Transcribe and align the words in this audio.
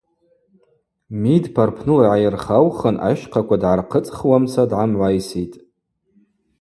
Мидпа 1.21 1.63
рпныла 1.69 2.03
йгӏайырхаухын 2.05 2.95
ащхъаква 3.09 3.57
дгӏархъыцӏхуамца 3.61 4.63
дгӏамгӏвайситӏ. 4.69 5.55